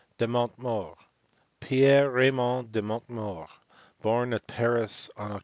[0.17, 0.97] De Montmort,
[1.59, 3.51] Pierre Raymond de Montmort,
[4.01, 5.39] born at Paris on Oct.